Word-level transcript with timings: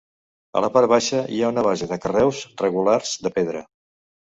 A 0.61 0.63
la 0.65 0.69
part 0.77 0.89
baixa 0.93 1.21
hi 1.35 1.43
ha 1.45 1.53
una 1.57 1.67
base 1.69 1.91
de 1.95 2.01
carreus 2.09 2.43
regulars 2.67 3.17
de 3.27 3.39
pedra. 3.41 3.69